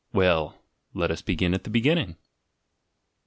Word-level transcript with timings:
—Well, 0.13 0.57
let 0.95 1.11
us 1.11 1.21
begin 1.21 1.53
at 1.53 1.63
the 1.63 1.69
beginning. 1.69 2.17